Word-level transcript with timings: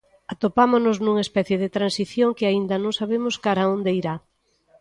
Atopámonos 0.33 0.97
nunha 0.99 1.25
especie 1.27 1.57
de 1.63 1.73
transición 1.77 2.29
que 2.37 2.45
aínda 2.47 2.75
non 2.83 2.93
sabemos 2.99 3.35
cara 3.45 3.61
a 3.65 3.69
onde 3.75 3.91
irá. 4.01 4.15